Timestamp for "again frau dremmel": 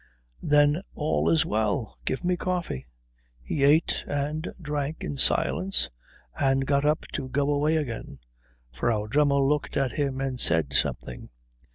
7.75-9.47